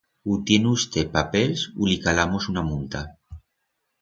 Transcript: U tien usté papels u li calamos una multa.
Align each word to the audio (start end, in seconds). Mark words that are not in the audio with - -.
U 0.35 0.35
tien 0.49 0.63
usté 0.69 1.03
papels 1.17 1.67
u 1.83 1.91
li 1.91 1.99
calamos 2.07 2.49
una 2.55 2.65
multa. 2.71 3.05